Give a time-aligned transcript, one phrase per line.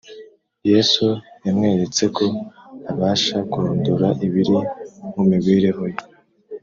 [0.71, 1.05] Yesu
[1.45, 2.25] yamweretse ko
[2.91, 4.57] abasha kurondora ibiri
[5.13, 6.01] mu mibereho ye